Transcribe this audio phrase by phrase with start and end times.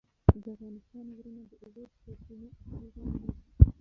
[0.43, 3.29] د افغانستان غرونه د اوبو د سرچینو اصلي ځایونه دي.